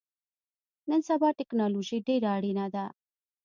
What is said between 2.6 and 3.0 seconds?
ده